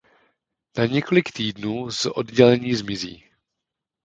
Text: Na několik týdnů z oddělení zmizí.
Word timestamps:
Na 0.77 0.85
několik 0.85 1.31
týdnů 1.31 1.91
z 1.91 2.05
oddělení 2.05 2.75
zmizí. 2.75 3.23